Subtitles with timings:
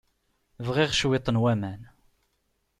[0.65, 1.81] Bɣiɣ cwiṭ n waman.